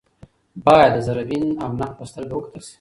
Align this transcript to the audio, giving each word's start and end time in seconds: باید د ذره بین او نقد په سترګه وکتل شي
باید 0.65 0.91
د 0.95 0.97
ذره 1.07 1.23
بین 1.29 1.45
او 1.63 1.69
نقد 1.79 1.95
په 1.99 2.05
سترګه 2.09 2.33
وکتل 2.35 2.61
شي 2.65 2.69